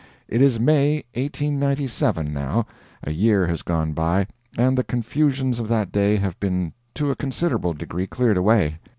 [0.27, 2.65] It is May, 1897, now;
[3.03, 4.25] a year has gone by,
[4.57, 8.79] and the confusions of that day have been to a considerable degree cleared away.